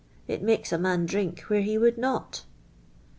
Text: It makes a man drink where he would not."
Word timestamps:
It 0.27 0.41
makes 0.41 0.71
a 0.71 0.79
man 0.79 1.05
drink 1.05 1.41
where 1.41 1.61
he 1.61 1.77
would 1.77 1.95
not." 1.95 2.45